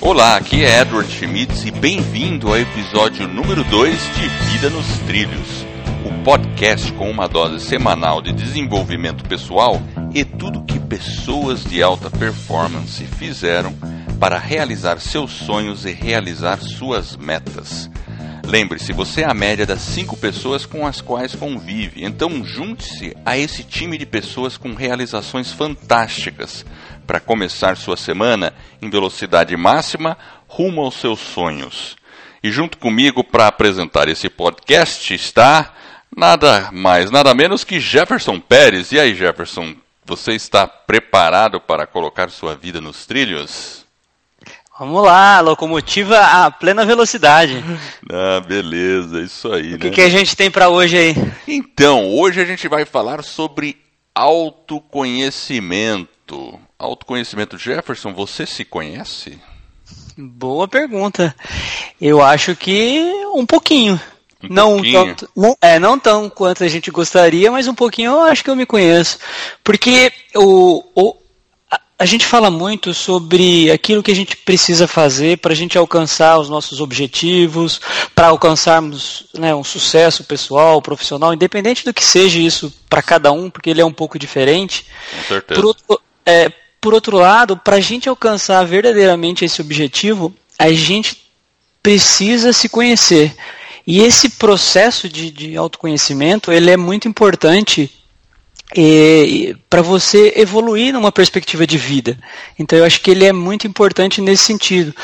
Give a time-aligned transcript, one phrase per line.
[0.00, 5.66] Olá, aqui é Edward Schmitz e bem-vindo ao episódio número 2 de Vida nos Trilhos,
[6.06, 9.82] o podcast com uma dose semanal de desenvolvimento pessoal
[10.14, 13.74] e tudo que pessoas de alta performance fizeram
[14.20, 17.90] para realizar seus sonhos e realizar suas metas.
[18.46, 23.36] Lembre-se, você é a média das cinco pessoas com as quais convive, então junte-se a
[23.36, 26.64] esse time de pessoas com realizações fantásticas
[27.08, 28.52] para começar sua semana
[28.82, 31.96] em velocidade máxima rumo aos seus sonhos.
[32.42, 35.72] E junto comigo para apresentar esse podcast está
[36.14, 38.92] nada mais, nada menos que Jefferson Pérez.
[38.92, 43.86] E aí, Jefferson, você está preparado para colocar sua vida nos trilhos?
[44.78, 47.64] Vamos lá, locomotiva a plena velocidade.
[48.10, 49.74] Ah, beleza, isso aí.
[49.74, 49.94] O que, né?
[49.94, 51.14] que a gente tem para hoje aí?
[51.46, 53.76] Então, hoje a gente vai falar sobre
[54.14, 56.58] autoconhecimento.
[56.78, 57.58] Autoconhecimento.
[57.58, 59.36] Jefferson, você se conhece?
[60.16, 61.34] Boa pergunta.
[62.00, 63.00] Eu acho que
[63.34, 64.00] um pouquinho.
[64.42, 68.20] Um não, tanto, não, é, não tão quanto a gente gostaria, mas um pouquinho eu
[68.22, 69.18] acho que eu me conheço.
[69.64, 71.16] Porque o, o
[71.68, 75.76] a, a gente fala muito sobre aquilo que a gente precisa fazer para a gente
[75.76, 77.80] alcançar os nossos objetivos,
[78.14, 83.50] para alcançarmos né, um sucesso pessoal, profissional, independente do que seja isso para cada um,
[83.50, 84.86] porque ele é um pouco diferente.
[85.10, 85.60] Com certeza.
[85.60, 91.28] Por outro, é, por outro lado, para a gente alcançar verdadeiramente esse objetivo, a gente
[91.82, 93.34] precisa se conhecer.
[93.86, 97.90] E esse processo de, de autoconhecimento ele é muito importante
[99.70, 102.18] para você evoluir numa perspectiva de vida.
[102.58, 104.94] Então eu acho que ele é muito importante nesse sentido.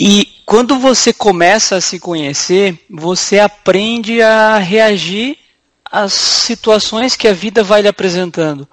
[0.00, 5.38] E quando você começa a se conhecer, você aprende a reagir
[5.84, 8.68] às situações que a vida vai lhe apresentando.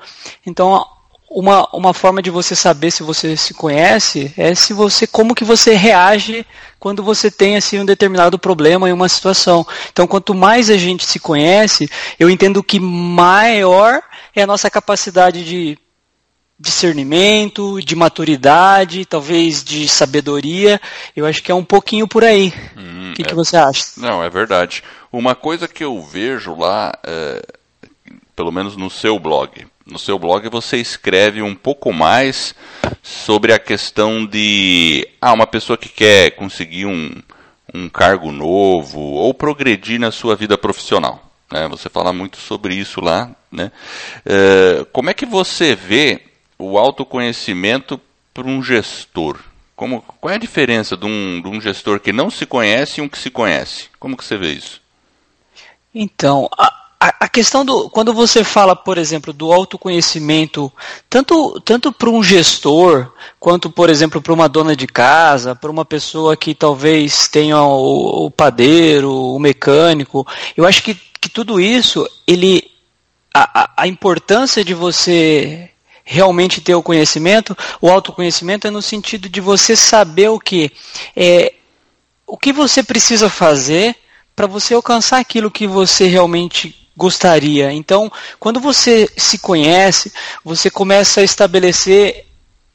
[0.46, 0.86] Então,
[1.34, 5.44] uma, uma forma de você saber se você se conhece é se você como que
[5.44, 6.46] você reage
[6.80, 9.66] quando você tem assim um determinado problema em uma situação.
[9.92, 14.02] Então, quanto mais a gente se conhece, eu entendo que maior
[14.36, 15.78] é a nossa capacidade de
[16.60, 20.80] discernimento, de maturidade, talvez de sabedoria.
[21.16, 22.54] Eu acho que é um pouquinho por aí.
[22.78, 23.86] Hum, o que, é- que você acha?
[23.98, 24.84] Não, é verdade.
[25.12, 27.42] Uma coisa que eu vejo lá, é,
[28.36, 32.56] pelo menos no seu blog, no seu blog você escreve um pouco mais
[33.02, 37.12] sobre a questão de ah, uma pessoa que quer conseguir um,
[37.74, 41.32] um cargo novo ou progredir na sua vida profissional.
[41.52, 41.68] Né?
[41.68, 43.30] Você fala muito sobre isso lá.
[43.52, 43.72] Né?
[44.26, 46.22] É, como é que você vê
[46.58, 48.00] o autoconhecimento
[48.34, 49.40] para um gestor?
[49.76, 53.04] Como, qual é a diferença de um, de um gestor que não se conhece e
[53.04, 53.90] um que se conhece?
[54.00, 54.82] Como que você vê isso?
[55.94, 56.50] Então,
[57.20, 57.90] a, questão do.
[57.90, 60.72] Quando você fala, por exemplo, do autoconhecimento,
[61.10, 65.84] tanto, tanto para um gestor, quanto, por exemplo, para uma dona de casa, para uma
[65.84, 70.26] pessoa que talvez tenha o, o padeiro, o mecânico,
[70.56, 72.72] eu acho que, que tudo isso, ele.
[73.34, 75.72] A, a, a importância de você
[76.06, 80.72] realmente ter o conhecimento, o autoconhecimento é no sentido de você saber o que
[81.16, 81.54] é,
[82.28, 83.96] o que você precisa fazer
[84.36, 87.72] para você alcançar aquilo que você realmente gostaria.
[87.72, 90.12] Então, quando você se conhece,
[90.44, 92.26] você começa a estabelecer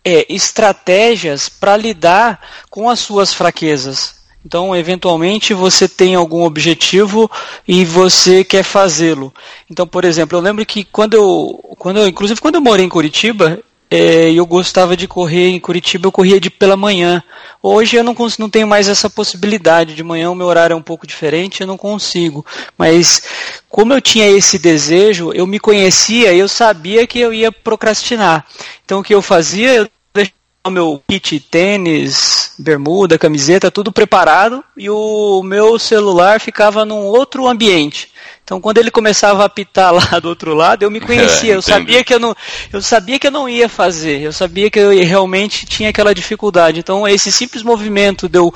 [0.05, 2.41] é, estratégias para lidar
[2.71, 4.19] com as suas fraquezas.
[4.45, 7.31] Então, eventualmente, você tem algum objetivo
[7.67, 9.35] e você quer fazê-lo.
[9.69, 12.89] Então, por exemplo, eu lembro que quando eu, quando eu inclusive quando eu morei em
[12.89, 13.59] Curitiba,
[13.91, 17.23] é, eu gostava de correr em Curitiba, eu corria de pela manhã.
[17.63, 19.95] Hoje eu não, cons- não tenho mais essa possibilidade.
[19.95, 22.45] De manhã o meu horário é um pouco diferente, eu não consigo.
[22.77, 23.23] Mas
[23.69, 28.45] como eu tinha esse desejo, eu me conhecia eu sabia que eu ia procrastinar.
[28.85, 30.35] Então o que eu fazia, eu deixava
[30.67, 37.47] o meu kit, tênis, bermuda, camiseta, tudo preparado e o meu celular ficava num outro
[37.47, 38.11] ambiente.
[38.49, 41.71] Então, quando ele começava a apitar lá do outro lado, eu me conhecia, eu entendi.
[41.71, 42.35] sabia que eu não,
[42.73, 46.81] eu sabia que eu não ia fazer, eu sabia que eu realmente tinha aquela dificuldade.
[46.81, 48.51] Então, esse simples movimento de eu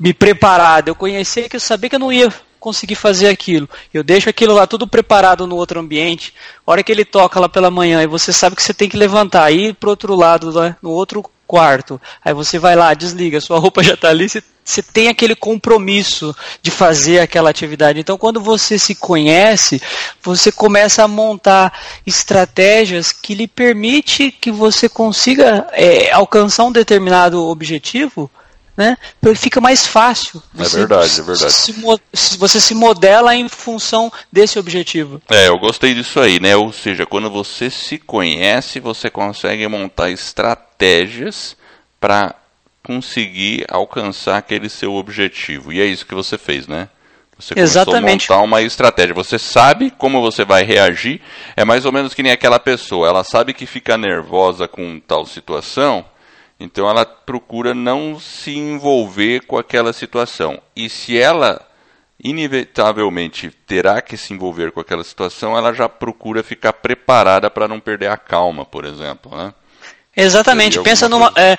[0.00, 2.32] me preparar, de eu conhecer que eu sabia que eu não ia
[2.64, 3.68] conseguir fazer aquilo.
[3.92, 6.32] Eu deixo aquilo lá tudo preparado no outro ambiente.
[6.66, 8.96] A hora que ele toca lá pela manhã e você sabe que você tem que
[8.96, 12.00] levantar, ir pro outro lado, né, no outro quarto.
[12.24, 16.34] Aí você vai lá, desliga, sua roupa já está ali, você, você tem aquele compromisso
[16.62, 18.00] de fazer aquela atividade.
[18.00, 19.82] Então, quando você se conhece,
[20.22, 27.46] você começa a montar estratégias que lhe permite que você consiga é, alcançar um determinado
[27.46, 28.30] objetivo
[28.76, 28.96] né?
[29.20, 30.42] Porque fica mais fácil.
[30.58, 31.52] É verdade, é verdade.
[31.52, 35.22] Se você se modela em função desse objetivo.
[35.30, 36.56] É, eu gostei disso aí, né?
[36.56, 41.56] Ou seja, quando você se conhece, você consegue montar estratégias
[42.00, 42.34] para
[42.82, 45.72] conseguir alcançar aquele seu objetivo.
[45.72, 46.88] E é isso que você fez, né?
[47.38, 48.00] Você Exatamente.
[48.00, 49.14] começou a montar uma estratégia.
[49.14, 51.20] Você sabe como você vai reagir.
[51.56, 53.08] É mais ou menos que nem aquela pessoa.
[53.08, 56.04] Ela sabe que fica nervosa com tal situação,
[56.58, 60.60] então ela procura não se envolver com aquela situação.
[60.74, 61.60] E se ela
[62.22, 67.80] inevitavelmente terá que se envolver com aquela situação, ela já procura ficar preparada para não
[67.80, 69.52] perder a calma, por exemplo, né?
[70.16, 70.80] Exatamente.
[70.80, 71.56] Pensa numa, é,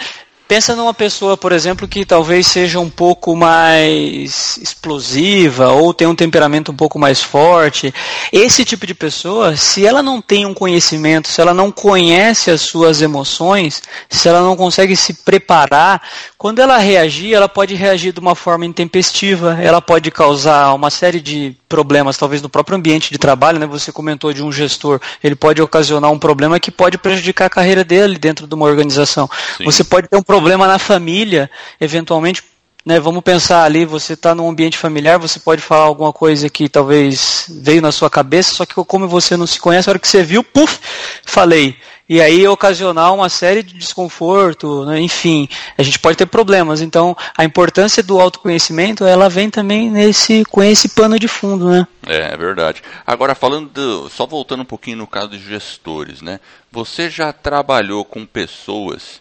[0.47, 6.13] Pensa numa pessoa, por exemplo, que talvez seja um pouco mais explosiva ou tem um
[6.13, 7.91] temperamento um pouco mais forte.
[8.31, 12.61] Esse tipo de pessoa, se ela não tem um conhecimento, se ela não conhece as
[12.61, 15.99] suas emoções, se ela não consegue se preparar,
[16.37, 21.19] quando ela reagir, ela pode reagir de uma forma intempestiva, ela pode causar uma série
[21.19, 23.65] de problemas, talvez no próprio ambiente de trabalho, né?
[23.65, 27.83] Você comentou de um gestor, ele pode ocasionar um problema que pode prejudicar a carreira
[27.83, 29.29] dele dentro de uma organização.
[29.57, 29.65] Sim.
[29.65, 31.51] Você pode ter um problema na família,
[31.81, 32.41] eventualmente,
[32.85, 36.69] né, vamos pensar ali, você está num ambiente familiar, você pode falar alguma coisa que
[36.69, 40.07] talvez veio na sua cabeça, só que como você não se conhece, a hora que
[40.07, 40.79] você viu, puf,
[41.25, 41.75] falei.
[42.07, 46.79] E aí ocasionar uma série de desconforto, né, enfim, a gente pode ter problemas.
[46.79, 51.87] Então, a importância do autoconhecimento, ela vem também nesse, com esse pano de fundo, né?
[52.05, 52.83] É, é verdade.
[53.07, 56.39] Agora, falando, do, só voltando um pouquinho no caso de gestores, né?
[56.71, 59.19] Você já trabalhou com pessoas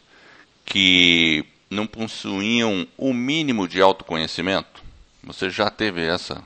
[0.67, 4.83] que não possuíam o mínimo de autoconhecimento?
[5.23, 6.43] Você já teve essa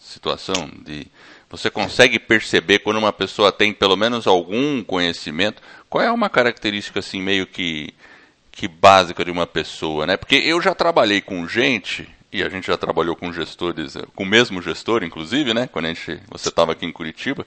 [0.00, 1.06] situação de
[1.48, 5.60] você consegue perceber quando uma pessoa tem pelo menos algum conhecimento?
[5.88, 7.92] Qual é uma característica assim meio que
[8.50, 10.16] que básica de uma pessoa, né?
[10.16, 14.26] Porque eu já trabalhei com gente e a gente já trabalhou com gestores, com o
[14.26, 15.68] mesmo gestor, inclusive, né?
[15.70, 17.46] Quando a gente, você estava aqui em Curitiba,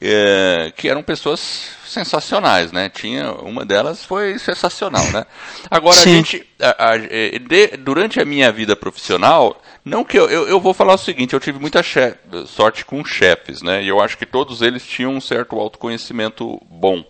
[0.00, 2.88] é, que eram pessoas sensacionais, né?
[2.88, 5.26] Tinha uma delas foi sensacional, né?
[5.70, 6.10] Agora Sim.
[6.10, 10.48] a gente, a, a, é, de, durante a minha vida profissional, não que eu, eu,
[10.48, 12.16] eu vou falar o seguinte, eu tive muita chef,
[12.46, 13.82] sorte com chefes, né?
[13.84, 17.04] E eu acho que todos eles tinham um certo autoconhecimento bom.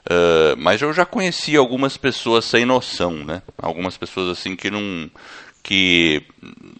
[0.00, 3.42] Uh, mas eu já conheci algumas pessoas sem noção, né?
[3.56, 5.10] Algumas pessoas assim que não,
[5.62, 6.22] que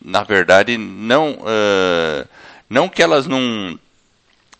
[0.04, 2.28] na verdade não, uh,
[2.68, 3.78] não que elas não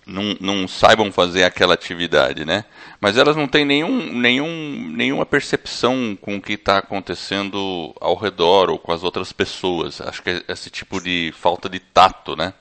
[0.07, 2.65] não, não saibam fazer aquela atividade, né?
[3.01, 8.71] Mas elas não têm nenhum, nenhum, nenhuma percepção com o que está acontecendo ao redor
[8.71, 10.01] ou com as outras pessoas.
[10.01, 12.53] Acho que é esse tipo de falta de tato, né?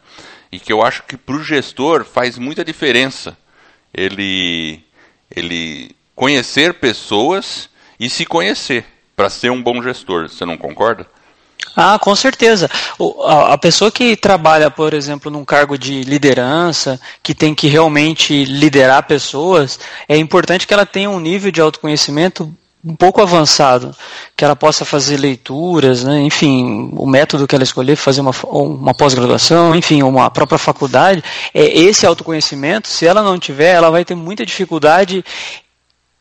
[0.52, 3.36] E que eu acho que para o gestor faz muita diferença
[3.94, 4.84] ele,
[5.36, 7.70] ele conhecer pessoas
[8.00, 8.86] e se conhecer
[9.16, 10.30] para ser um bom gestor.
[10.30, 11.08] Você não concorda?
[11.76, 12.70] Ah, com certeza.
[13.26, 19.04] A pessoa que trabalha, por exemplo, num cargo de liderança, que tem que realmente liderar
[19.04, 22.54] pessoas, é importante que ela tenha um nível de autoconhecimento
[22.84, 23.94] um pouco avançado,
[24.38, 26.22] que ela possa fazer leituras, né?
[26.22, 31.22] enfim, o método que ela escolher, fazer uma, uma pós-graduação, enfim, uma própria faculdade,
[31.54, 35.26] é esse autoconhecimento, se ela não tiver, ela vai ter muita dificuldade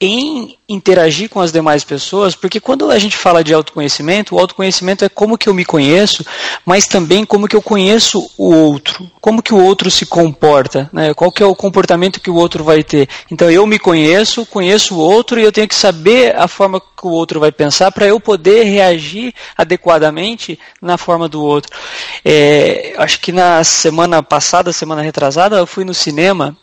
[0.00, 5.04] em interagir com as demais pessoas, porque quando a gente fala de autoconhecimento, o autoconhecimento
[5.04, 6.24] é como que eu me conheço,
[6.64, 11.12] mas também como que eu conheço o outro, como que o outro se comporta, né?
[11.14, 13.08] qual que é o comportamento que o outro vai ter.
[13.28, 17.06] Então eu me conheço, conheço o outro e eu tenho que saber a forma que
[17.06, 21.76] o outro vai pensar para eu poder reagir adequadamente na forma do outro.
[22.24, 26.56] É, acho que na semana passada, semana retrasada, eu fui no cinema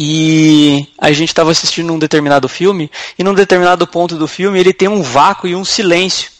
[0.00, 2.88] e a gente estava assistindo um determinado filme,
[3.18, 6.30] e num determinado ponto do filme ele tem um vácuo e um silêncio.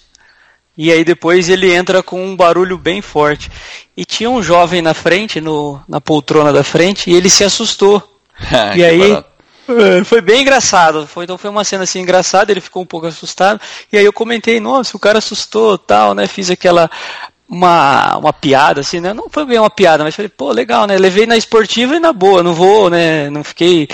[0.76, 3.50] E aí depois ele entra com um barulho bem forte.
[3.96, 8.20] E tinha um jovem na frente, no, na poltrona da frente, e ele se assustou.
[8.76, 9.28] e aí barato.
[9.68, 11.04] É, foi bem engraçado.
[11.04, 13.60] Foi, então foi uma cena assim engraçada, ele ficou um pouco assustado.
[13.92, 16.28] E aí eu comentei, nossa, o cara assustou, tal, né?
[16.28, 16.88] Fiz aquela
[17.48, 19.14] uma, uma piada, assim, né?
[19.14, 20.98] Não foi bem uma piada, mas falei, pô, legal, né?
[20.98, 23.30] Levei na esportiva e na boa, não vou, né?
[23.30, 23.88] Não fiquei.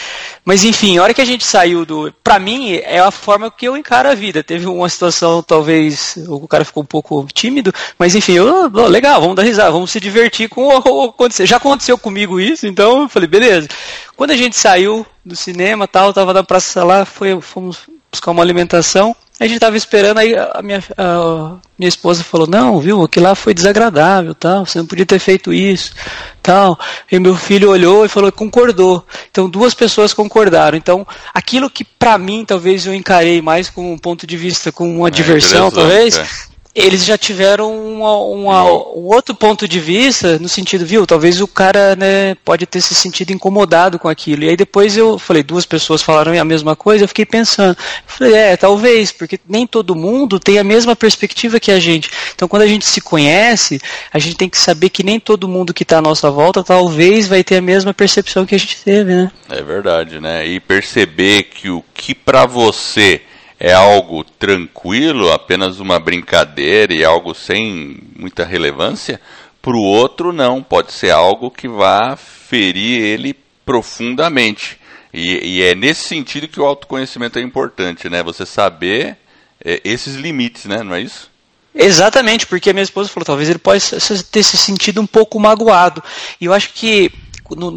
[0.44, 2.12] Mas enfim, a hora que a gente saiu do.
[2.22, 4.42] Pra mim, é a forma que eu encaro a vida.
[4.42, 9.36] Teve uma situação, talvez, o cara ficou um pouco tímido, mas enfim, eu, legal, vamos
[9.36, 11.46] dar risada, vamos se divertir com o acontecer.
[11.46, 13.68] Já aconteceu comigo isso, então eu falei, beleza.
[14.16, 17.78] Quando a gente saiu do cinema tal, tava na praça lá, foi, fomos
[18.10, 19.14] buscar uma alimentação.
[19.38, 23.34] A gente estava esperando, aí a minha, a minha esposa falou, não, viu, aquilo lá
[23.34, 25.92] foi desagradável, tal, você não podia ter feito isso,
[26.40, 26.78] tal.
[27.10, 29.04] E meu filho olhou e falou concordou.
[29.30, 30.78] Então duas pessoas concordaram.
[30.78, 34.98] Então aquilo que para mim talvez eu encarei mais com um ponto de vista, com
[34.98, 36.53] uma é diversão, talvez, é.
[36.74, 41.46] Eles já tiveram uma, uma, um outro ponto de vista, no sentido, viu, talvez o
[41.46, 44.42] cara né, pode ter se sentido incomodado com aquilo.
[44.42, 47.76] E aí depois eu falei, duas pessoas falaram a mesma coisa, eu fiquei pensando.
[48.06, 52.10] Falei, é, talvez, porque nem todo mundo tem a mesma perspectiva que a gente.
[52.34, 53.80] Então quando a gente se conhece,
[54.12, 57.28] a gente tem que saber que nem todo mundo que está à nossa volta talvez
[57.28, 59.30] vai ter a mesma percepção que a gente teve, né?
[59.48, 60.44] É verdade, né?
[60.44, 63.22] E perceber que o que para você
[63.58, 69.20] é algo tranquilo, apenas uma brincadeira e algo sem muita relevância,
[69.62, 73.34] para o outro não, pode ser algo que vá ferir ele
[73.64, 74.78] profundamente.
[75.12, 78.22] E, e, é nesse sentido que o autoconhecimento é importante, né?
[78.22, 79.16] Você saber
[79.64, 80.82] é, esses limites, né?
[80.82, 81.30] Não é isso?
[81.74, 86.02] Exatamente, porque a minha esposa falou, talvez ele possa ter se sentido um pouco magoado.
[86.40, 87.12] E eu acho que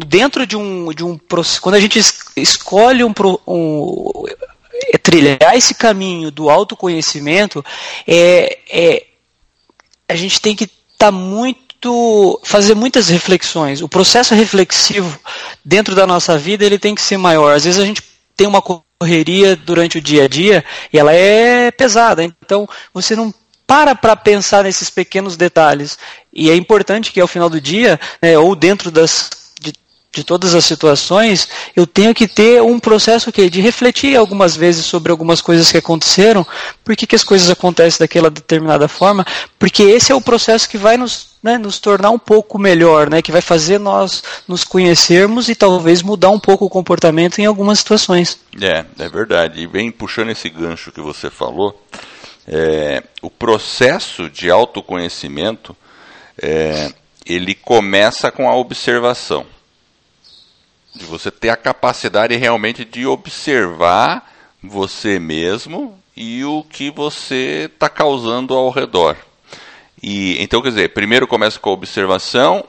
[0.06, 1.18] dentro de um, de um
[1.60, 2.00] quando a gente
[2.36, 3.12] escolhe um,
[3.46, 4.24] um
[4.96, 7.64] trilhar esse caminho do autoconhecimento,
[8.06, 9.06] é, é
[10.08, 13.82] a gente tem que estar tá muito fazer muitas reflexões.
[13.82, 15.18] O processo reflexivo
[15.64, 17.54] dentro da nossa vida ele tem que ser maior.
[17.54, 18.02] Às vezes a gente
[18.36, 22.24] tem uma correria durante o dia a dia e ela é pesada.
[22.24, 23.32] Então você não
[23.66, 25.98] para para pensar nesses pequenos detalhes.
[26.32, 29.30] E é importante que ao final do dia, né, ou dentro das
[30.10, 34.86] de todas as situações, eu tenho que ter um processo que de refletir algumas vezes
[34.86, 36.46] sobre algumas coisas que aconteceram,
[36.82, 39.24] por que, as coisas acontecem daquela determinada forma,
[39.58, 43.20] porque esse é o processo que vai nos, né, nos tornar um pouco melhor, né,
[43.20, 47.78] que vai fazer nós nos conhecermos e talvez mudar um pouco o comportamento em algumas
[47.78, 48.40] situações.
[48.60, 49.60] É, é verdade.
[49.60, 51.80] E vem puxando esse gancho que você falou,
[52.46, 55.76] é, o processo de autoconhecimento,
[56.40, 56.90] é,
[57.26, 59.44] ele começa com a observação
[60.98, 64.30] de você ter a capacidade realmente de observar
[64.62, 69.16] você mesmo e o que você está causando ao redor.
[70.02, 72.64] E então, quer dizer, primeiro começa com a observação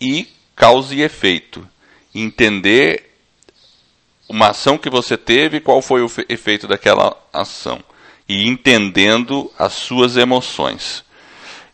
[0.00, 1.66] e causa e efeito.
[2.14, 3.10] Entender
[4.28, 7.82] uma ação que você teve, qual foi o efeito daquela ação.
[8.28, 11.04] E entendendo as suas emoções.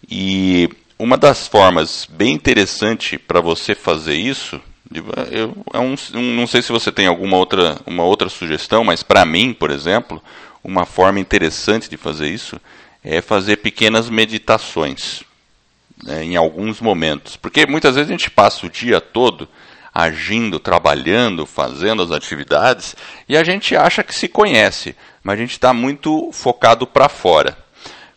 [0.09, 0.69] E
[0.99, 4.61] uma das formas bem interessante para você fazer isso
[5.31, 5.95] eu, é um,
[6.35, 10.23] não sei se você tem alguma outra, uma outra sugestão, mas para mim, por exemplo,
[10.63, 12.61] uma forma interessante de fazer isso
[13.03, 15.23] é fazer pequenas meditações
[16.03, 17.37] né, em alguns momentos.
[17.37, 19.49] Porque muitas vezes a gente passa o dia todo
[19.95, 22.95] agindo, trabalhando, fazendo as atividades
[23.29, 27.57] e a gente acha que se conhece, mas a gente está muito focado para fora.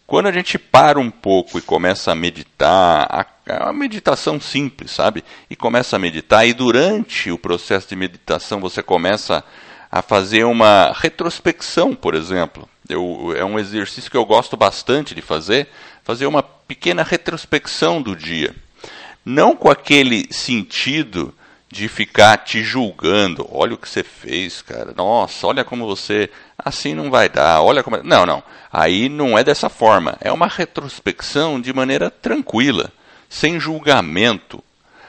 [0.09, 5.23] Quando a gente para um pouco e começa a meditar, é uma meditação simples, sabe?
[5.47, 9.43] E começa a meditar, e durante o processo de meditação você começa
[9.91, 12.67] a fazer uma retrospecção, por exemplo.
[12.89, 15.67] Eu, é um exercício que eu gosto bastante de fazer,
[16.03, 18.55] fazer uma pequena retrospecção do dia.
[19.23, 21.35] Não com aquele sentido
[21.71, 23.47] de ficar te julgando.
[23.51, 24.93] Olha o que você fez, cara.
[24.95, 26.29] Nossa, olha como você.
[26.57, 27.61] Assim não vai dar.
[27.61, 27.97] Olha como.
[28.03, 28.43] Não, não.
[28.71, 30.17] Aí não é dessa forma.
[30.19, 32.91] É uma retrospecção de maneira tranquila,
[33.29, 34.63] sem julgamento,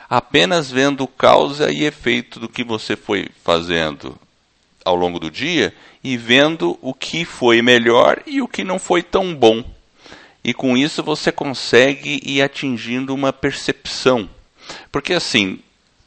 [0.08, 4.18] apenas vendo causa e efeito do que você foi fazendo
[4.84, 9.02] ao longo do dia e vendo o que foi melhor e o que não foi
[9.02, 9.64] tão bom.
[10.42, 14.28] E com isso você consegue ir atingindo uma percepção.
[14.90, 15.60] Porque assim,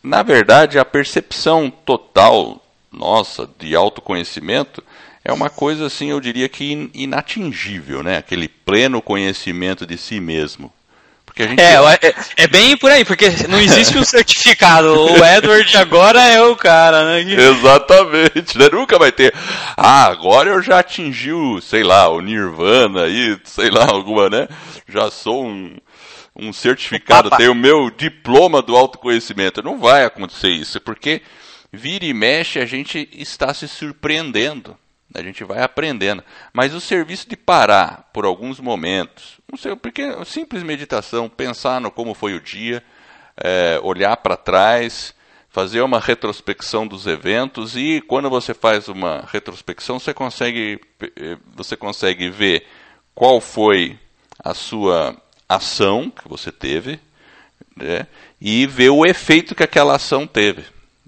[0.04, 4.84] na verdade, a percepção total nossa de autoconhecimento
[5.26, 8.18] é uma coisa assim, eu diria que inatingível, né?
[8.18, 10.72] Aquele pleno conhecimento de si mesmo.
[11.26, 11.62] Porque a gente...
[11.62, 14.94] é, é, é bem por aí, porque não existe um certificado.
[14.94, 17.22] O Edward agora é o cara, né?
[17.22, 18.70] Exatamente, né?
[18.72, 19.34] Nunca vai ter.
[19.76, 24.48] Ah, agora eu já atingi o, sei lá, o Nirvana aí, sei lá, alguma, né?
[24.88, 25.76] Já sou um
[26.36, 29.62] um certificado, tenho o meu diploma do autoconhecimento.
[29.62, 31.22] Não vai acontecer isso, porque
[31.72, 34.78] vira e mexe a gente está se surpreendendo.
[35.14, 36.24] A gente vai aprendendo.
[36.52, 41.92] Mas o serviço de parar por alguns momentos, não sei, porque simples meditação, pensar no
[41.92, 42.84] como foi o dia,
[43.38, 45.14] é, olhar para trás,
[45.54, 51.78] fazer uma retrospecção dos eventos e quando você faz uma retrospecção você consegue eh, você
[51.78, 52.66] consegue ver
[53.14, 54.00] qual foi
[54.44, 55.16] a sua
[55.56, 57.00] ação que você teve
[57.76, 58.08] né,
[58.40, 60.64] e ver o efeito que aquela ação teve.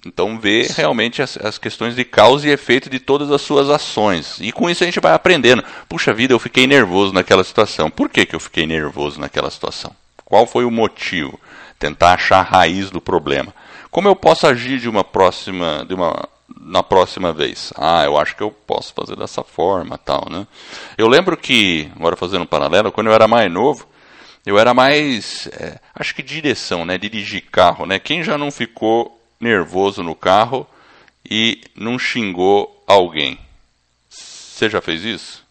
[0.05, 4.37] Então, ver realmente as, as, questões de causa e efeito de todas as suas ações.
[4.39, 5.63] E com isso a gente vai aprendendo.
[5.89, 7.89] Puxa vida, eu fiquei nervoso naquela situação.
[7.89, 9.95] Por que, que eu fiquei nervoso naquela situação?
[10.23, 11.39] Qual foi o motivo?
[11.79, 13.53] Tentar achar a raiz do problema.
[13.89, 16.27] Como eu posso agir de uma próxima, de uma
[16.59, 17.73] na próxima vez.
[17.75, 20.47] Ah, eu acho que eu posso fazer dessa forma, tal, né?
[20.97, 23.87] Eu lembro que, agora fazendo um paralelo, quando eu era mais novo,
[24.45, 26.97] eu era mais, é, acho que direção, né?
[26.97, 27.97] Dirigir carro, né?
[27.97, 30.67] Quem já não ficou nervoso no carro
[31.29, 33.39] e não xingou alguém?
[34.09, 35.43] Você já fez isso?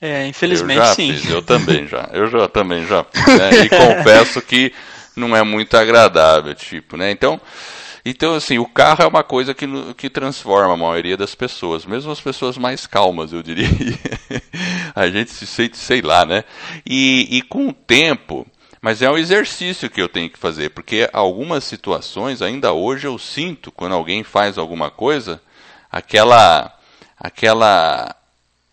[0.00, 1.12] É, infelizmente eu já sim.
[1.12, 2.10] Fiz, eu também já.
[2.12, 3.50] Eu já também já né?
[3.64, 4.72] E confesso que
[5.16, 7.10] não é muito agradável, tipo, né?
[7.10, 7.40] Então,
[8.04, 12.10] então, assim, o carro é uma coisa que, que transforma a maioria das pessoas, mesmo
[12.10, 13.68] as pessoas mais calmas, eu diria.
[14.94, 16.42] a gente se sente, sei lá, né?
[16.84, 18.44] E, e com o tempo,
[18.80, 23.16] mas é um exercício que eu tenho que fazer, porque algumas situações, ainda hoje, eu
[23.18, 25.40] sinto, quando alguém faz alguma coisa,
[25.90, 26.76] aquela,
[27.16, 28.16] aquela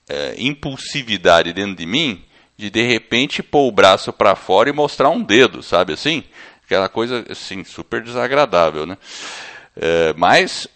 [0.10, 2.24] é, impulsividade dentro de mim,
[2.58, 6.24] de de repente pôr o braço para fora e mostrar um dedo, sabe assim?
[6.70, 8.96] Aquela coisa assim super desagradável, né?
[9.76, 10.68] É, mas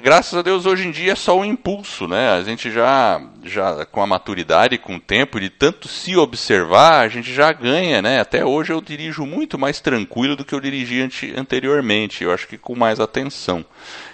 [0.00, 2.30] graças a Deus hoje em dia é só um impulso, né?
[2.30, 7.08] A gente já, já com a maturidade, com o tempo de tanto se observar, a
[7.08, 8.20] gente já ganha, né?
[8.20, 11.02] Até hoje eu dirijo muito mais tranquilo do que eu dirigi
[11.36, 12.22] anteriormente.
[12.22, 13.64] Eu acho que com mais atenção.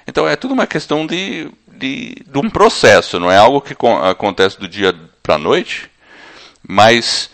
[0.07, 3.77] Então é tudo uma questão de, de, de um processo, não é algo que
[4.11, 5.91] acontece do dia para a noite,
[6.67, 7.29] mas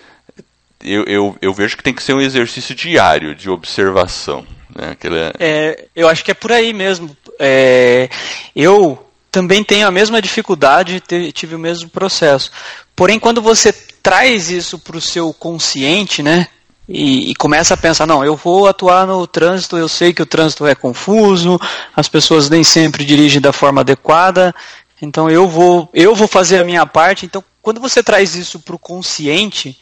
[0.83, 4.47] eu, eu, eu vejo que tem que ser um exercício diário de observação.
[4.75, 4.91] Né?
[4.91, 5.33] Aquela...
[5.39, 7.17] É, eu acho que é por aí mesmo.
[7.39, 8.09] É,
[8.55, 12.51] eu também tenho a mesma dificuldade, tive o mesmo processo.
[12.95, 16.49] Porém, quando você traz isso para o seu consciente, né?
[16.89, 20.27] E, e, começa a pensar, não, eu vou atuar no trânsito, eu sei que o
[20.27, 21.59] trânsito é confuso,
[21.97, 24.53] as pessoas nem sempre dirigem da forma adequada,
[25.01, 27.25] então eu vou, eu vou fazer a minha parte.
[27.25, 29.79] Então, quando você traz isso para o consciente,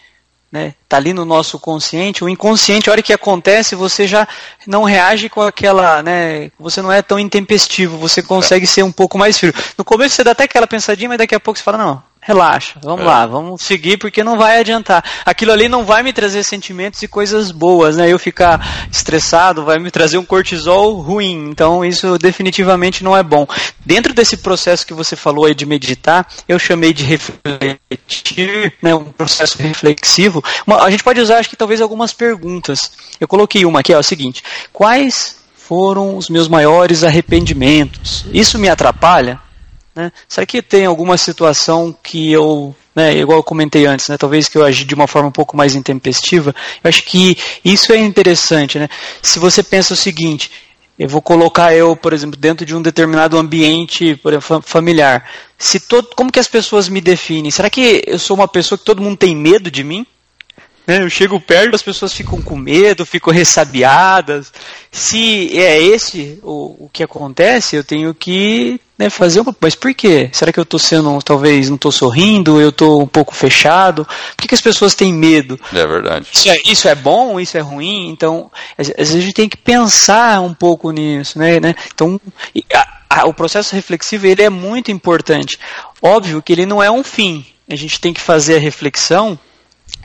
[0.50, 0.74] né?
[0.88, 2.24] Tá ali no nosso consciente.
[2.24, 4.26] O inconsciente, a hora que acontece, você já
[4.66, 6.50] não reage com aquela, né?
[6.58, 9.54] Você não é tão intempestivo, você consegue ser um pouco mais frio.
[9.78, 12.78] No começo você dá até aquela pensadinha, mas daqui a pouco você fala, não, relaxa,
[12.82, 13.08] vamos é.
[13.08, 15.02] lá, vamos seguir porque não vai adiantar.
[15.24, 18.12] Aquilo ali não vai me trazer sentimentos e coisas boas, né?
[18.12, 21.48] Eu ficar estressado vai me trazer um cortisol ruim.
[21.50, 23.46] Então isso definitivamente não é bom.
[23.84, 29.04] Dentro desse processo que você falou aí de meditar, eu chamei de refletir, né, um
[29.04, 30.44] processo reflexivo.
[30.66, 32.92] Uma, a gente pode usar, acho que talvez algumas perguntas.
[33.18, 34.42] Eu coloquei uma aqui, é o seguinte:
[34.72, 38.26] quais foram os meus maiores arrependimentos?
[38.32, 39.40] Isso me atrapalha?
[39.94, 40.12] Né?
[40.28, 44.56] Será que tem alguma situação que eu, né, igual eu comentei antes, né, talvez que
[44.56, 46.54] eu agi de uma forma um pouco mais intempestiva?
[46.82, 48.78] Eu acho que isso é interessante.
[48.78, 48.88] Né?
[49.20, 50.50] Se você pensa o seguinte,
[50.98, 55.28] eu vou colocar eu, por exemplo, dentro de um determinado ambiente por exemplo, familiar.
[55.58, 57.50] Se todo, como que as pessoas me definem?
[57.50, 60.06] Será que eu sou uma pessoa que todo mundo tem medo de mim?
[60.86, 61.02] Né?
[61.02, 64.52] Eu chego perto, as pessoas ficam com medo, ficam ressabiadas.
[64.90, 69.54] Se é esse o, o que acontece, eu tenho que né, fazer uma.
[69.60, 70.28] Mas por quê?
[70.32, 74.04] Será que eu estou sendo, talvez, não estou sorrindo, eu estou um pouco fechado?
[74.04, 75.58] Por que, que, as pessoas têm medo?
[75.72, 76.26] É verdade.
[76.32, 78.08] Isso é, isso é bom, isso é ruim?
[78.08, 81.60] Então, às vezes a gente tem que pensar um pouco nisso, né?
[81.60, 81.74] né?
[81.94, 82.20] Então,
[82.74, 85.58] a, a, o processo reflexivo ele é muito importante.
[86.02, 87.44] Óbvio que ele não é um fim.
[87.70, 89.38] A gente tem que fazer a reflexão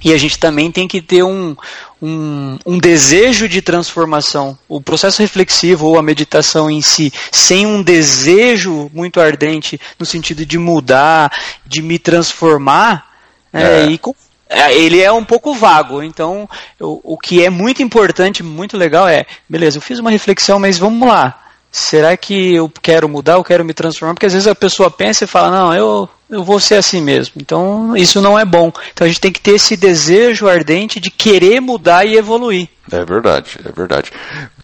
[0.06, 1.56] e a gente também tem que ter um,
[2.00, 4.56] um, um, desejo de transformação.
[4.70, 10.46] O processo reflexivo ou a meditação em si, sem um desejo muito ardente no sentido
[10.46, 11.32] de mudar,
[11.66, 13.16] de me transformar,
[13.52, 13.90] né, é.
[13.90, 14.00] e
[14.48, 16.04] é, ele é um pouco vago.
[16.04, 16.48] Então,
[16.80, 20.78] o, o que é muito importante, muito legal é, beleza, eu fiz uma reflexão, mas
[20.78, 21.45] vamos lá.
[21.78, 24.14] Será que eu quero mudar, eu quero me transformar?
[24.14, 27.34] Porque às vezes a pessoa pensa e fala, não, eu eu vou ser assim mesmo.
[27.36, 28.72] Então, isso não é bom.
[28.94, 32.70] Então, a gente tem que ter esse desejo ardente de querer mudar e evoluir.
[32.90, 34.10] É verdade, é verdade.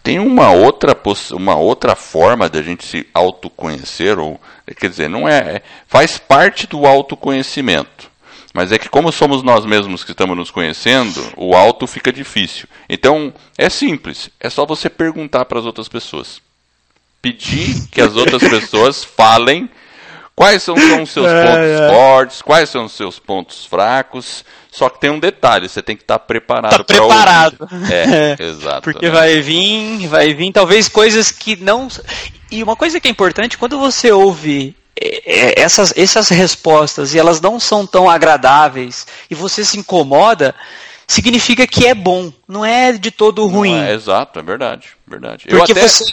[0.02, 0.98] Tem uma outra,
[1.32, 4.40] uma outra forma de a gente se autoconhecer, ou,
[4.74, 8.10] quer dizer, não é, é, faz parte do autoconhecimento.
[8.54, 12.66] Mas é que como somos nós mesmos que estamos nos conhecendo, o auto fica difícil.
[12.88, 16.40] Então, é simples, é só você perguntar para as outras pessoas.
[17.22, 19.70] Pedir que as outras pessoas falem
[20.34, 21.88] Quais são, são os seus é, pontos é.
[21.90, 22.42] fortes?
[22.42, 24.44] Quais são os seus pontos fracos?
[24.70, 27.56] Só que tem um detalhe, você tem que estar tá preparado tá preparado.
[27.60, 27.92] Ouvir.
[27.92, 28.82] É, é, exato.
[28.82, 29.12] Porque né?
[29.12, 31.88] vai vir, vai vir talvez coisas que não.
[32.50, 37.18] E uma coisa que é importante, quando você ouve é, é, essas, essas respostas e
[37.18, 40.54] elas não são tão agradáveis e você se incomoda,
[41.06, 43.78] significa que é bom, não é de todo ruim.
[43.78, 45.44] É, exato, é verdade, verdade.
[45.48, 45.86] Porque até...
[45.86, 46.04] você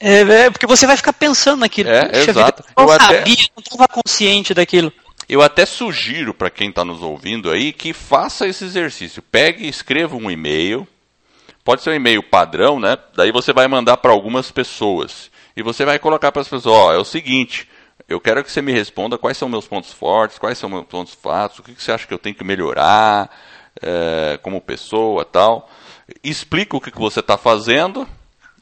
[0.00, 1.90] é, é, porque você vai ficar pensando naquilo.
[1.90, 2.62] É, Puxa exato.
[2.62, 3.52] Vida, eu, eu sabia, até...
[3.56, 4.92] não estava consciente daquilo.
[5.28, 9.20] Eu até sugiro para quem está nos ouvindo aí que faça esse exercício.
[9.22, 10.86] Pegue e escreva um e-mail.
[11.64, 12.96] Pode ser um e-mail padrão, né?
[13.16, 15.30] Daí você vai mandar para algumas pessoas.
[15.56, 17.68] E você vai colocar para as pessoas, ó, é o seguinte,
[18.08, 21.14] eu quero que você me responda quais são meus pontos fortes, quais são meus pontos
[21.14, 23.30] fracos, o que, você acha que eu tenho que melhorar
[23.82, 25.68] é, como pessoa tal.
[26.22, 28.06] Explica o que você está fazendo,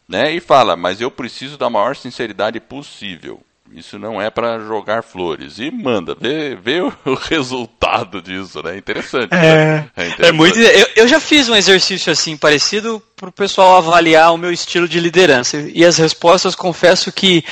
[0.09, 0.33] né?
[0.33, 3.41] E fala, mas eu preciso da maior sinceridade possível.
[3.73, 5.59] Isso não é para jogar flores.
[5.59, 6.93] E manda, vê, vê o,
[7.29, 8.77] resultado disso, né?
[8.77, 9.33] Interessante.
[9.33, 9.91] É, né?
[9.97, 10.29] é, interessante.
[10.29, 10.59] é muito.
[10.59, 14.87] Eu, eu já fiz um exercício assim parecido para o pessoal avaliar o meu estilo
[14.87, 15.57] de liderança.
[15.75, 17.45] E as respostas, confesso que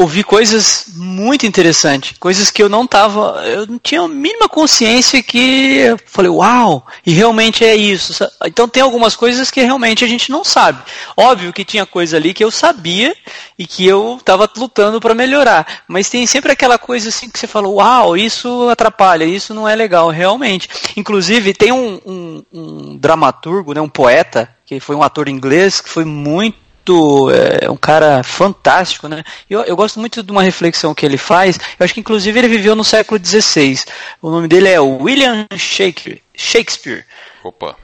[0.00, 5.22] ouvi coisas muito interessantes, coisas que eu não tava, eu não tinha a mínima consciência
[5.22, 8.14] que eu falei, uau, e realmente é isso.
[8.46, 10.82] Então tem algumas coisas que realmente a gente não sabe.
[11.14, 13.14] Óbvio que tinha coisa ali que eu sabia
[13.58, 17.46] e que eu estava lutando para melhorar, mas tem sempre aquela coisa assim que você
[17.46, 20.66] fala, uau, isso atrapalha, isso não é legal, realmente.
[20.96, 25.90] Inclusive tem um, um, um dramaturgo, né, um poeta, que foi um ator inglês que
[25.90, 27.30] foi muito muito.
[27.30, 29.22] É um cara fantástico, né?
[29.48, 31.58] Eu, eu gosto muito de uma reflexão que ele faz.
[31.78, 33.84] Eu acho que inclusive ele viveu no século XVI.
[34.20, 36.22] O nome dele é William Shakespeare.
[36.34, 37.04] Shakespeare.
[37.44, 37.76] Opa.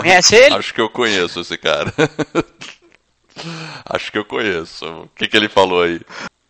[0.00, 0.54] Conhece ele?
[0.56, 1.92] acho que eu conheço esse cara.
[3.84, 4.84] acho que eu conheço.
[4.86, 6.00] O que, que ele falou aí?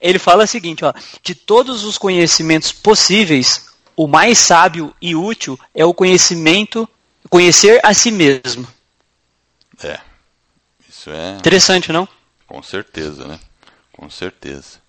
[0.00, 5.58] Ele fala o seguinte, ó, de todos os conhecimentos possíveis, o mais sábio e útil
[5.74, 6.88] é o conhecimento,
[7.30, 8.68] conhecer a si mesmo.
[9.82, 9.98] É,
[11.06, 11.36] isso é.
[11.36, 12.08] Interessante, não?
[12.46, 13.38] Com certeza, né?
[13.92, 14.80] Com certeza.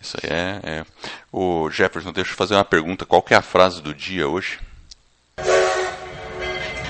[0.00, 0.84] Isso aí é, é.
[1.32, 3.06] O Jefferson, deixa eu fazer uma pergunta.
[3.06, 4.60] Qual que é a frase do dia hoje?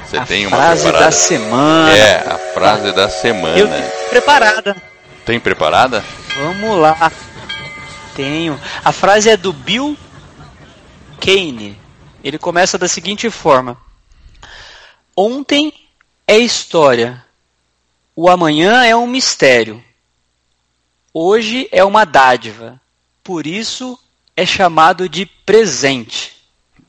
[0.04, 1.04] Você a tem uma frase preparada?
[1.04, 1.96] da semana.
[1.96, 3.58] É, a frase da semana.
[3.58, 3.68] Eu
[4.10, 4.76] preparada.
[5.24, 6.04] Tem preparada?
[6.36, 7.12] Vamos lá.
[8.16, 8.60] Tenho.
[8.84, 9.96] A frase é do Bill
[11.20, 11.78] Kane.
[12.22, 13.76] Ele começa da seguinte forma:
[15.16, 15.72] Ontem
[16.26, 17.23] é história,
[18.14, 19.82] o amanhã é um mistério.
[21.12, 22.80] Hoje é uma dádiva.
[23.22, 23.98] Por isso
[24.36, 26.32] é chamado de presente.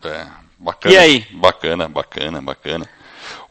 [0.04, 0.94] É, bacana.
[0.94, 1.28] E aí?
[1.32, 2.90] Bacana, bacana, bacana.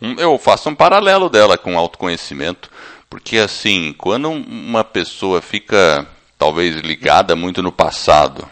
[0.00, 2.70] Um, eu faço um paralelo dela com autoconhecimento,
[3.08, 6.06] porque assim, quando uma pessoa fica
[6.38, 8.48] talvez ligada muito no passado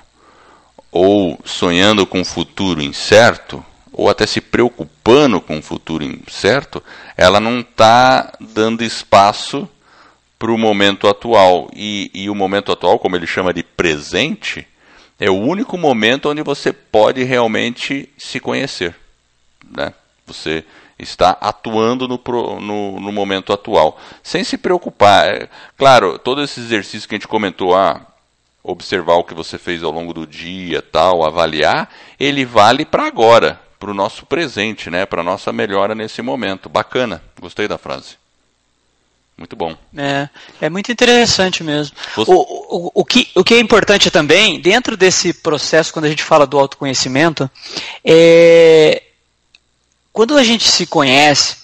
[0.90, 6.82] ou sonhando com um futuro incerto, ou até se preocupando com o futuro incerto,
[7.16, 9.68] ela não está dando espaço
[10.38, 11.70] para o momento atual.
[11.74, 14.66] E, e o momento atual, como ele chama de presente,
[15.20, 18.96] é o único momento onde você pode realmente se conhecer.
[19.70, 19.92] Né?
[20.26, 20.64] Você
[20.98, 22.20] está atuando no,
[22.60, 25.26] no, no, momento atual, sem se preocupar.
[25.26, 28.00] É, claro, todo esse exercício que a gente comentou, ah,
[28.62, 33.60] observar o que você fez ao longo do dia, tal, avaliar, ele vale para agora
[33.82, 35.04] para o nosso presente, né?
[35.04, 36.68] Para a nossa melhora nesse momento.
[36.68, 38.14] Bacana, gostei da frase.
[39.36, 39.76] Muito bom.
[39.96, 40.28] É,
[40.60, 41.96] é muito interessante mesmo.
[42.14, 42.30] Você...
[42.30, 46.22] O, o, o, que, o que é importante também, dentro desse processo, quando a gente
[46.22, 47.50] fala do autoconhecimento,
[48.04, 49.02] é
[50.12, 51.56] quando a gente se conhece,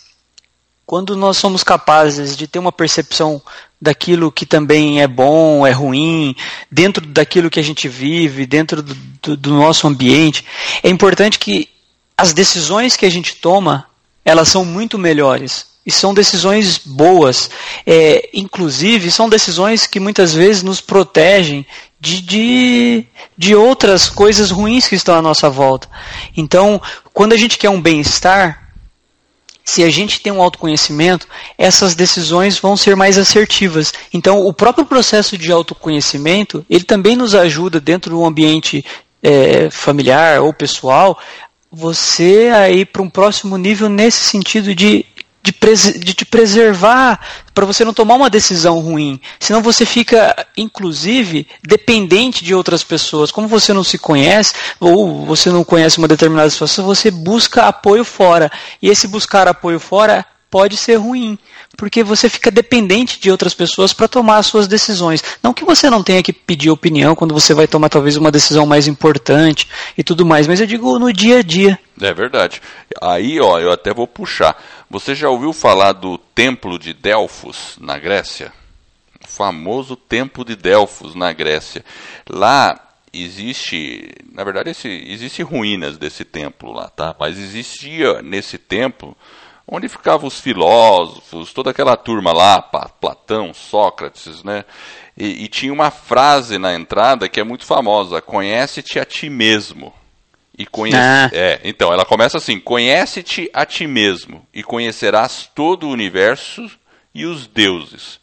[0.85, 3.40] quando nós somos capazes de ter uma percepção
[3.81, 6.35] daquilo que também é bom, é ruim,
[6.68, 10.44] dentro daquilo que a gente vive, dentro do, do, do nosso ambiente,
[10.83, 11.78] é importante que
[12.18, 13.87] as decisões que a gente toma,
[14.24, 15.68] elas são muito melhores.
[15.87, 17.48] E são decisões boas.
[17.87, 21.64] É, inclusive, são decisões que muitas vezes nos protegem
[22.00, 23.07] de, de,
[23.38, 25.88] de outras coisas ruins que estão à nossa volta.
[26.37, 26.83] Então,
[27.14, 28.68] quando a gente quer um bem-estar,
[29.64, 33.94] se a gente tem um autoconhecimento, essas decisões vão ser mais assertivas.
[34.12, 38.85] Então, o próprio processo de autoconhecimento, ele também nos ajuda dentro do ambiente
[39.22, 41.18] é, familiar ou pessoal
[41.70, 45.04] você aí para um próximo nível nesse sentido de,
[45.42, 45.52] de,
[45.98, 47.20] de te preservar
[47.54, 49.20] para você não tomar uma decisão ruim.
[49.38, 53.31] Senão você fica, inclusive, dependente de outras pessoas.
[53.31, 58.04] Como você não se conhece, ou você não conhece uma determinada situação, você busca apoio
[58.04, 58.50] fora.
[58.81, 61.38] E esse buscar apoio fora pode ser ruim,
[61.79, 65.23] porque você fica dependente de outras pessoas para tomar as suas decisões.
[65.41, 68.67] Não que você não tenha que pedir opinião quando você vai tomar talvez uma decisão
[68.67, 71.79] mais importante e tudo mais, mas eu digo no dia a dia.
[72.01, 72.61] É verdade.
[73.01, 74.61] Aí, ó, eu até vou puxar.
[74.91, 78.53] Você já ouviu falar do Templo de Delfos na Grécia?
[79.25, 81.85] O famoso Templo de Delfos na Grécia.
[82.29, 82.77] Lá
[83.12, 87.14] existe, na verdade, esse, existe ruínas desse templo lá, tá?
[87.21, 89.17] Mas existia nesse templo
[89.68, 94.64] onde ficavam os filósofos, toda aquela turma lá, Platão, Sócrates, né?
[95.16, 99.92] E, e tinha uma frase na entrada que é muito famosa: conhece-te a ti mesmo.
[100.57, 100.98] E conhece...
[100.98, 101.31] Ah.
[101.33, 106.68] É, então, ela começa assim: conhece-te a ti mesmo e conhecerás todo o universo
[107.14, 108.18] e os deuses.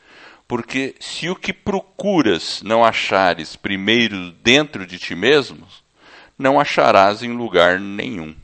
[0.48, 5.66] Porque se o que procuras não achares primeiro dentro de ti mesmo,
[6.38, 8.36] não acharás em lugar nenhum.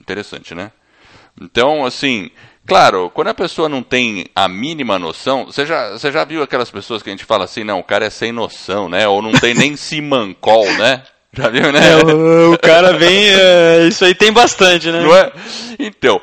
[0.00, 0.72] Interessante, né?
[1.40, 2.30] Então, assim,
[2.66, 6.70] claro, quando a pessoa não tem a mínima noção, você já, você já viu aquelas
[6.70, 9.06] pessoas que a gente fala assim, não, o cara é sem noção, né?
[9.08, 11.02] Ou não tem nem simancol, né?
[11.32, 11.80] Já viu, né?
[11.92, 13.28] É, o, o, cara vem.
[13.28, 15.00] É, isso aí tem bastante, né?
[15.00, 15.30] Não é?
[15.78, 16.20] Então,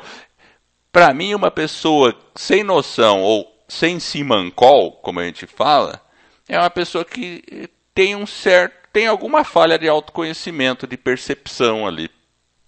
[0.92, 6.00] para mim, uma pessoa sem noção ou sem simancol, como a gente fala,
[6.48, 8.74] é uma pessoa que tem um certo.
[8.92, 12.10] tem alguma falha de autoconhecimento, de percepção ali.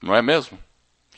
[0.03, 0.59] Não é mesmo?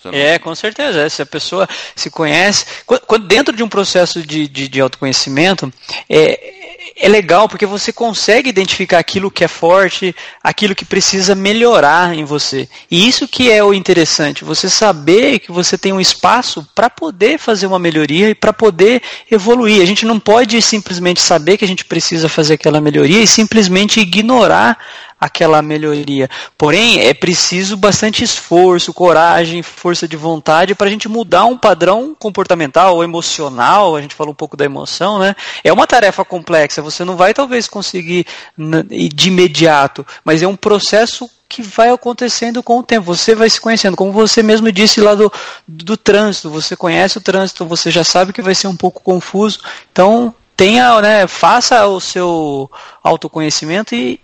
[0.04, 0.12] Não...
[0.12, 1.08] É, com certeza.
[1.08, 2.64] Se a pessoa se conhece.
[2.86, 5.72] Quando, dentro de um processo de, de, de autoconhecimento,
[6.08, 6.60] é,
[6.96, 12.24] é legal porque você consegue identificar aquilo que é forte, aquilo que precisa melhorar em
[12.24, 12.68] você.
[12.90, 17.38] E isso que é o interessante, você saber que você tem um espaço para poder
[17.38, 19.82] fazer uma melhoria e para poder evoluir.
[19.82, 24.00] A gente não pode simplesmente saber que a gente precisa fazer aquela melhoria e simplesmente
[24.00, 24.78] ignorar
[25.20, 26.30] aquela melhoria.
[26.56, 32.16] Porém, é preciso bastante esforço, coragem, força de vontade para a gente mudar um padrão
[32.18, 33.94] comportamental ou emocional.
[33.94, 35.36] A gente falou um pouco da emoção, né?
[35.62, 36.80] É uma tarefa complexa.
[36.80, 42.78] Você não vai talvez conseguir de imediato, mas é um processo que vai acontecendo com
[42.78, 43.06] o tempo.
[43.06, 45.30] Você vai se conhecendo, como você mesmo disse lá do,
[45.66, 46.48] do trânsito.
[46.48, 49.58] Você conhece o trânsito, você já sabe que vai ser um pouco confuso.
[49.90, 52.70] Então tenha, né, faça o seu
[53.02, 54.20] autoconhecimento e,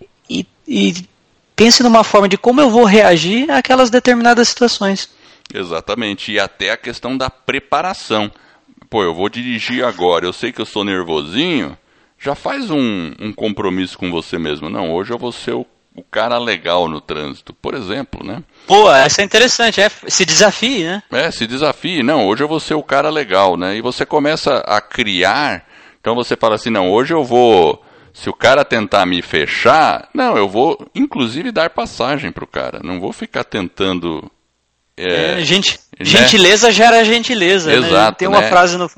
[0.67, 0.93] e
[1.55, 5.09] pense numa forma de como eu vou reagir àquelas determinadas situações.
[5.53, 8.31] Exatamente, e até a questão da preparação.
[8.89, 11.77] Pô, eu vou dirigir agora, eu sei que eu sou nervosinho,
[12.19, 14.69] já faz um, um compromisso com você mesmo.
[14.69, 18.43] Não, hoje eu vou ser o, o, cara legal no trânsito, por exemplo, né?
[18.65, 21.03] Pô, essa é interessante, é, se desafie, né?
[21.11, 22.03] É, se desafie.
[22.03, 23.75] Não, hoje eu vou ser o cara legal, né?
[23.75, 25.65] E você começa a criar,
[25.99, 27.83] então você fala assim, não, hoje eu vou
[28.17, 32.79] se o cara tentar me fechar, não, eu vou inclusive dar passagem pro cara.
[32.83, 34.31] Não vou ficar tentando.
[34.97, 36.03] É, é, gente, né?
[36.03, 37.71] Gentileza gera gentileza.
[37.71, 37.93] Exato.
[37.93, 38.15] Né?
[38.17, 38.49] Tem uma né?
[38.49, 38.89] frase no.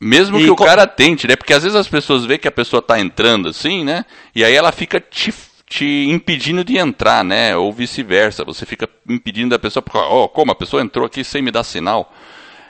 [0.00, 1.34] Mesmo e que o cara tente, né?
[1.34, 4.04] Porque às vezes as pessoas veem que a pessoa está entrando assim, né?
[4.32, 5.34] E aí ela fica te,
[5.68, 7.56] te impedindo de entrar, né?
[7.56, 8.44] Ou vice-versa.
[8.44, 11.64] Você fica impedindo da pessoa, ó, oh, como a pessoa entrou aqui sem me dar
[11.64, 12.12] sinal.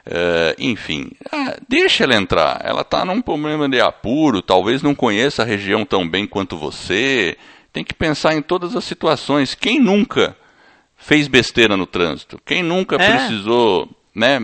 [0.05, 2.61] Uh, enfim, ah, deixa ela entrar.
[2.65, 7.37] Ela está num problema de apuro, talvez não conheça a região tão bem quanto você.
[7.73, 9.55] Tem que pensar em todas as situações.
[9.55, 10.37] Quem nunca
[10.97, 12.41] fez besteira no trânsito?
[12.45, 13.17] Quem nunca é.
[13.17, 13.88] precisou.
[14.15, 14.38] Né,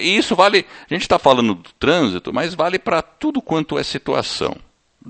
[0.00, 0.66] e isso vale.
[0.90, 4.56] A gente está falando do trânsito, mas vale para tudo quanto é situação.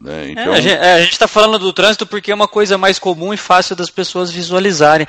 [0.01, 0.27] Né?
[0.27, 0.55] É, então...
[0.55, 3.77] É, a gente está falando do trânsito porque é uma coisa mais comum e fácil
[3.77, 5.07] das pessoas visualizarem.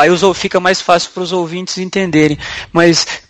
[0.00, 2.38] Aí fica mais fácil para os ouvintes entenderem.
[2.72, 3.21] Mas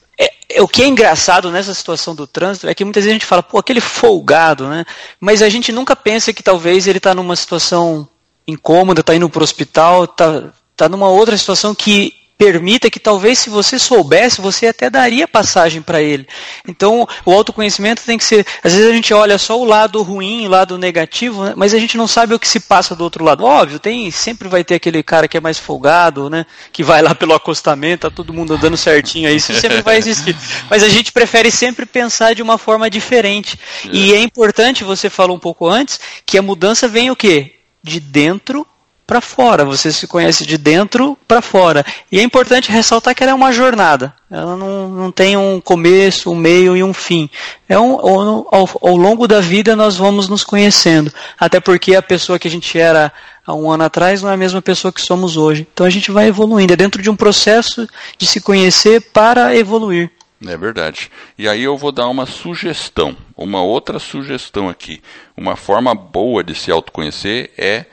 [0.60, 3.42] o que é engraçado nessa situação do trânsito é que muitas vezes a gente fala,
[3.42, 4.84] pô, aquele folgado, né?
[5.20, 8.08] Mas a gente nunca pensa que talvez ele está numa situação
[8.46, 13.38] incômoda, está indo para o hospital, está tá numa outra situação que permita que talvez
[13.38, 16.26] se você soubesse, você até daria passagem para ele.
[16.66, 18.44] Então, o autoconhecimento tem que ser.
[18.64, 21.52] Às vezes a gente olha só o lado ruim, o lado negativo, né?
[21.56, 23.44] mas a gente não sabe o que se passa do outro lado.
[23.44, 26.44] Óbvio, tem sempre vai ter aquele cara que é mais folgado, né?
[26.72, 30.36] Que vai lá pelo acostamento, tá todo mundo andando certinho aí, isso sempre vai existir.
[30.68, 33.56] Mas a gente prefere sempre pensar de uma forma diferente.
[33.84, 37.54] E é importante, você falou um pouco antes, que a mudança vem o quê?
[37.84, 38.66] De dentro
[39.12, 41.84] para fora, você se conhece de dentro para fora.
[42.10, 44.14] E é importante ressaltar que ela é uma jornada.
[44.30, 47.28] Ela não, não tem um começo, um meio e um fim.
[47.68, 51.12] É um, ao, ao, longo da vida nós vamos nos conhecendo.
[51.38, 53.12] Até porque a pessoa que a gente era
[53.46, 55.68] há um ano atrás não é a mesma pessoa que somos hoje.
[55.70, 56.72] Então a gente vai evoluindo.
[56.72, 60.10] É dentro de um processo de se conhecer para evoluir.
[60.46, 61.10] É verdade.
[61.36, 65.02] E aí eu vou dar uma sugestão, uma outra sugestão aqui.
[65.36, 67.84] Uma forma boa de se autoconhecer é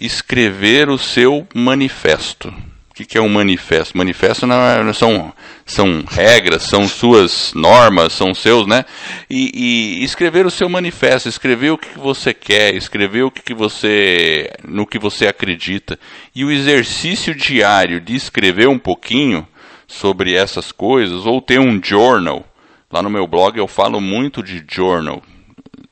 [0.00, 2.48] escrever o seu manifesto.
[2.88, 3.96] O que, é um manifesto?
[3.96, 5.32] Manifesto não, é, são,
[5.64, 8.84] são regras, são suas normas, são seus, né?
[9.28, 14.50] E, e, escrever o seu manifesto, escrever o que você quer, escrever o que você,
[14.66, 15.98] no que você acredita.
[16.34, 19.48] E o exercício diário de escrever um pouquinho
[19.86, 22.44] sobre essas coisas, ou ter um journal.
[22.90, 25.22] Lá no meu blog eu falo muito de journal.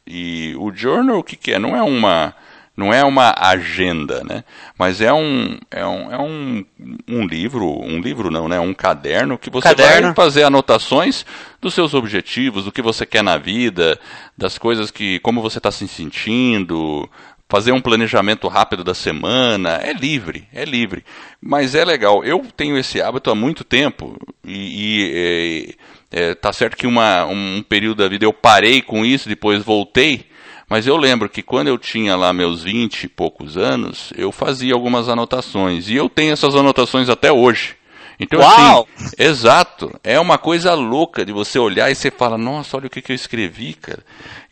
[0.07, 1.59] E o journal o que, que é?
[1.59, 2.35] Não é uma
[2.79, 4.45] não é uma agenda, né?
[4.79, 6.65] Mas é um, é um, é um,
[7.09, 8.61] um livro, um livro não, né?
[8.61, 10.07] Um caderno que você caderno.
[10.07, 11.27] vai fazer anotações
[11.61, 13.99] dos seus objetivos, do que você quer na vida,
[14.37, 17.11] das coisas que, como você está se sentindo,
[17.49, 21.05] fazer um planejamento rápido da semana, é livre, é livre.
[21.43, 22.25] Mas é legal.
[22.25, 25.77] Eu tenho esse hábito há muito tempo e, e
[26.13, 29.65] é, é, tá certo que uma, um período da vida eu parei com isso, depois
[29.65, 30.29] voltei
[30.69, 34.75] Mas eu lembro que quando eu tinha lá meus 20 e poucos anos, eu fazia
[34.75, 35.89] algumas anotações.
[35.89, 37.78] E eu tenho essas anotações até hoje.
[38.21, 38.89] Então, Uau!
[38.97, 39.93] assim, exato.
[40.03, 43.13] É uma coisa louca de você olhar e você fala, nossa, olha o que, que
[43.13, 44.03] eu escrevi, cara.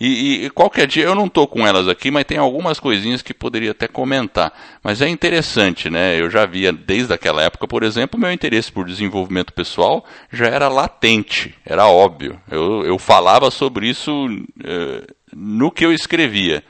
[0.01, 3.35] E, e, qualquer dia, eu não estou com elas aqui, mas tem algumas coisinhas que
[3.35, 4.53] poderia até comentar.
[4.83, 6.21] Mas é interessante, né?
[6.21, 10.69] Eu já via desde aquela época, por exemplo, meu interesse por desenvolvimento pessoal já era
[10.69, 12.41] latente, era óbvio.
[12.51, 16.63] Eu, eu falava sobre isso uh, no que eu escrevia.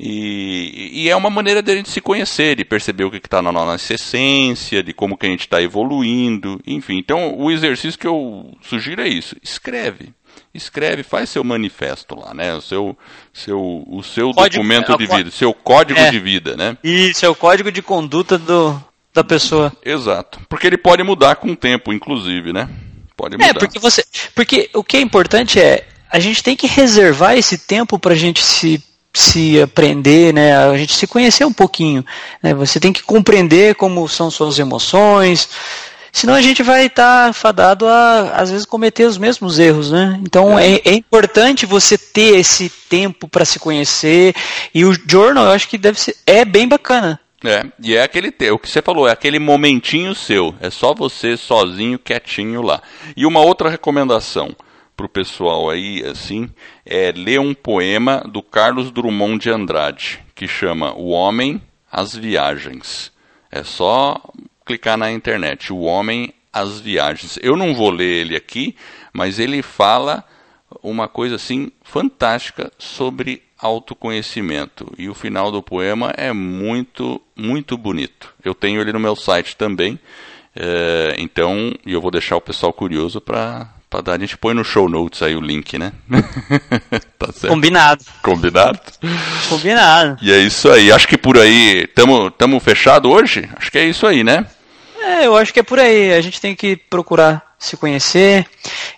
[0.00, 3.42] E, e, é uma maneira de a gente se conhecer, de perceber o que está
[3.42, 6.98] na nossa essência, de como que a gente está evoluindo, enfim.
[6.98, 10.10] Então, o exercício que eu sugiro é isso: escreve,
[10.54, 12.54] escreve, faz seu manifesto lá, né?
[12.54, 12.96] O seu,
[13.32, 16.78] seu, o seu código, documento é, de vida, seu código é, de vida, né?
[16.84, 18.80] Isso, é o código de conduta do,
[19.12, 19.72] da pessoa.
[19.84, 22.68] Exato, porque ele pode mudar com o tempo, inclusive, né?
[23.16, 23.50] Pode é, mudar.
[23.50, 27.58] É, porque você, porque o que é importante é a gente tem que reservar esse
[27.58, 28.82] tempo para a gente se
[29.18, 32.04] se aprender, né, a gente se conhecer um pouquinho.
[32.42, 35.48] Né, você tem que compreender como são suas emoções,
[36.12, 39.90] senão a gente vai estar tá fadado a, às vezes, cometer os mesmos erros.
[39.90, 40.20] Né?
[40.22, 44.34] Então é, é importante você ter esse tempo para se conhecer,
[44.72, 47.20] e o journal eu acho que deve ser, é bem bacana.
[47.44, 51.36] É, e é aquele, o que você falou, é aquele momentinho seu, é só você
[51.36, 52.82] sozinho, quietinho lá.
[53.16, 54.54] E uma outra recomendação,
[54.98, 56.50] para o pessoal aí, assim,
[56.84, 63.12] é ler um poema do Carlos Drummond de Andrade, que chama O Homem, as Viagens.
[63.48, 64.20] É só
[64.66, 67.38] clicar na internet, O Homem, as Viagens.
[67.40, 68.74] Eu não vou ler ele aqui,
[69.12, 70.24] mas ele fala
[70.82, 74.92] uma coisa assim fantástica sobre autoconhecimento.
[74.98, 78.34] E o final do poema é muito, muito bonito.
[78.44, 79.96] Eu tenho ele no meu site também.
[80.56, 84.62] É, então, eu vou deixar o pessoal curioso para Pra dar, a gente põe no
[84.62, 85.92] show notes aí o link, né?
[87.18, 87.48] tá certo.
[87.48, 88.04] Combinado.
[88.22, 88.80] Combinado?
[89.48, 90.18] Combinado.
[90.20, 90.92] E é isso aí.
[90.92, 91.86] Acho que por aí.
[91.94, 93.48] Tamo, tamo fechado hoje?
[93.56, 94.44] Acho que é isso aí, né?
[95.00, 96.12] É, eu acho que é por aí.
[96.12, 98.46] A gente tem que procurar se conhecer.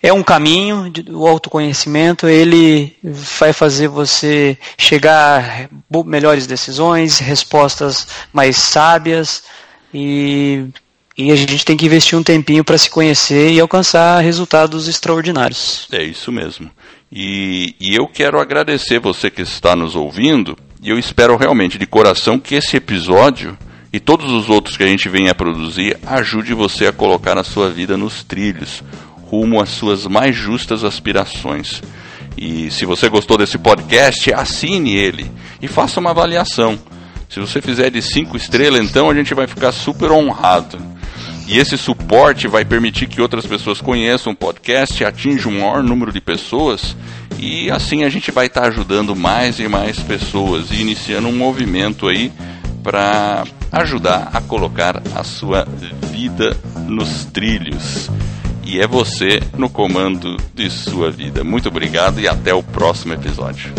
[0.03, 8.57] É um caminho, o autoconhecimento, ele vai fazer você chegar a melhores decisões, respostas mais
[8.57, 9.45] sábias
[9.95, 10.67] e
[11.17, 15.87] e a gente tem que investir um tempinho para se conhecer e alcançar resultados extraordinários.
[15.93, 16.71] É isso mesmo.
[17.13, 20.57] E, e, eu quero agradecer você que está nos ouvindo.
[20.83, 23.59] E eu espero realmente de coração que esse episódio
[23.93, 27.45] e todos os outros que a gente venha a produzir ajude você a colocar a
[27.45, 28.83] sua vida nos trilhos,
[29.27, 31.83] rumo às suas mais justas aspirações.
[32.37, 36.79] E se você gostou desse podcast, assine ele e faça uma avaliação.
[37.29, 40.79] Se você fizer de cinco estrelas, então a gente vai ficar super honrado.
[41.51, 46.13] E esse suporte vai permitir que outras pessoas conheçam o podcast, atinjam um maior número
[46.13, 46.97] de pessoas
[47.41, 51.37] e assim a gente vai estar tá ajudando mais e mais pessoas e iniciando um
[51.37, 52.31] movimento aí
[52.85, 55.67] para ajudar a colocar a sua
[56.13, 58.09] vida nos trilhos.
[58.65, 61.43] E é você no comando de sua vida.
[61.43, 63.75] Muito obrigado e até o próximo episódio.